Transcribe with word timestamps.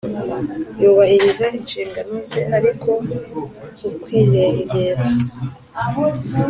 Yubahiriza 0.81 1.45
inshingano 1.57 2.15
ze 2.29 2.41
ariko 2.57 2.89
ukwirengera 3.89 5.05